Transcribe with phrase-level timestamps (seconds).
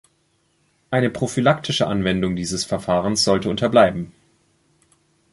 [0.89, 4.13] Eine prophylaktische Anwendung dieses Verfahrens sollte unterbleiben.